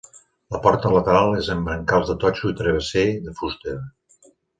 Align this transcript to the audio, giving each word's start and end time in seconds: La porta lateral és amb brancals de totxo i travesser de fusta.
La 0.53 0.59
porta 0.61 0.91
lateral 0.93 1.35
és 1.41 1.49
amb 1.55 1.67
brancals 1.69 2.09
de 2.11 2.15
totxo 2.23 2.51
i 2.53 2.57
travesser 2.63 3.05
de 3.27 3.35
fusta. 3.41 3.77